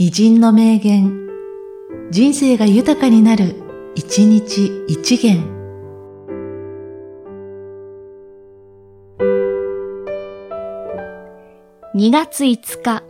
[0.00, 1.28] 偉人の名言、
[2.12, 3.56] 人生が豊かになる、
[3.96, 5.42] 一日一元。
[11.96, 13.02] 2月5日、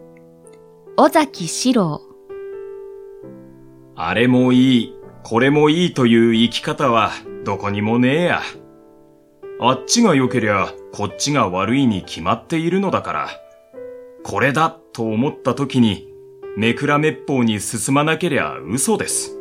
[0.96, 2.00] 尾崎史郎。
[3.94, 4.94] あれもいい、
[5.24, 7.10] これもいいという生き方は
[7.44, 8.40] どこにもねえや。
[9.60, 13.28] あっちが良けりゃこっちが悪いに決まっているのだから。
[14.24, 16.07] これだと思った時に、
[16.58, 19.37] めくらめっぽうに進まなけりゃ嘘です。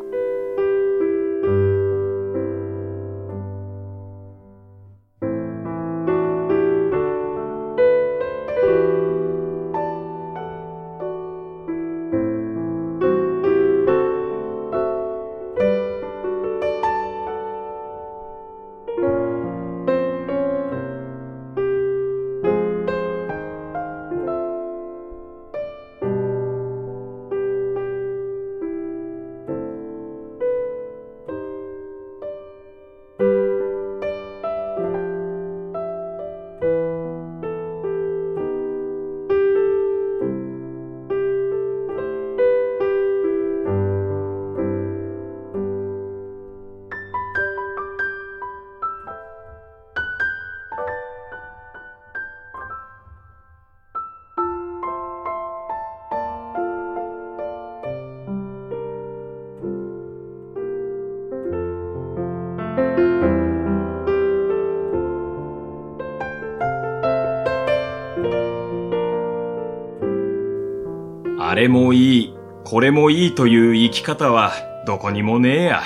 [71.50, 72.34] あれもいい、
[72.66, 74.52] これもいいという生き方は
[74.86, 75.82] どこにもねえや。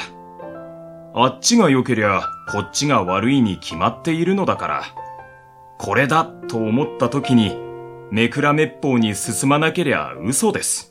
[1.14, 4.84] あっちが良けりゃこっちが悪いに決まっているのだから。
[5.78, 7.56] これだと思った時に
[8.10, 10.91] めくらめっぽうに進まなけりゃ嘘です。